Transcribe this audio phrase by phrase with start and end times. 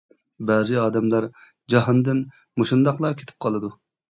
[0.49, 1.27] بەزى ئادەملەر
[1.75, 2.25] جاھاندىن
[2.63, 3.73] مۇشۇنداقلا كېتىپ قالىدۇ.